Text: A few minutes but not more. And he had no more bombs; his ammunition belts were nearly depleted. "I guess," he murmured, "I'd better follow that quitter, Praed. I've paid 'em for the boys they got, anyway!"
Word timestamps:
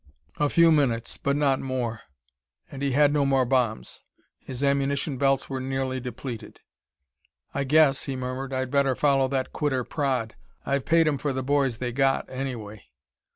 A 0.37 0.49
few 0.49 0.71
minutes 0.71 1.17
but 1.17 1.35
not 1.35 1.59
more. 1.59 2.01
And 2.71 2.81
he 2.81 2.93
had 2.93 3.13
no 3.13 3.23
more 3.23 3.45
bombs; 3.45 4.03
his 4.39 4.63
ammunition 4.63 5.17
belts 5.19 5.47
were 5.47 5.59
nearly 5.59 5.99
depleted. 5.99 6.61
"I 7.53 7.65
guess," 7.65 8.05
he 8.05 8.15
murmured, 8.15 8.51
"I'd 8.51 8.71
better 8.71 8.95
follow 8.95 9.27
that 9.27 9.53
quitter, 9.53 9.83
Praed. 9.83 10.33
I've 10.65 10.85
paid 10.85 11.07
'em 11.07 11.19
for 11.19 11.33
the 11.33 11.43
boys 11.43 11.77
they 11.77 11.91
got, 11.91 12.27
anyway!" 12.31 12.85